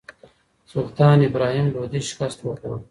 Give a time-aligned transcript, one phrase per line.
[0.73, 2.77] سلطان ابراهیم لودي شکست وخوړ